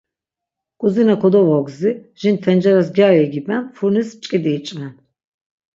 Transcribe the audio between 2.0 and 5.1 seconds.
jin tenceres gyari igiben, furnis mç̆k̆idi iç̆ven.